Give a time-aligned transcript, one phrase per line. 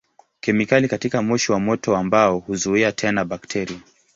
[0.39, 3.79] Kemikali katika moshi wa moto wa mbao huzuia tena bakteria.